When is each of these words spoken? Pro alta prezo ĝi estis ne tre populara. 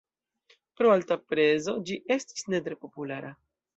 Pro 0.79 0.93
alta 0.93 1.17
prezo 1.33 1.75
ĝi 1.91 1.99
estis 2.17 2.49
ne 2.55 2.63
tre 2.69 2.79
populara. 2.87 3.35